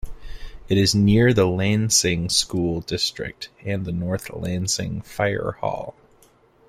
It 0.67 0.79
is 0.79 0.95
near 0.95 1.31
the 1.31 1.45
Lansing 1.45 2.29
School 2.29 2.79
District, 2.81 3.49
and 3.63 3.85
the 3.85 3.91
North 3.91 4.31
Lansing 4.31 5.03
fire 5.03 5.51
hall. 5.61 5.93